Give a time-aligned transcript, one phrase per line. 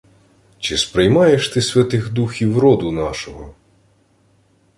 [0.59, 3.53] —Чи сприймаєш ти святих духів роду нашого?